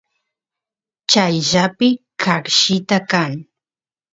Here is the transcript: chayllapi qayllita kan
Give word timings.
chayllapi 1.11 1.89
qayllita 2.21 2.97
kan 3.11 3.33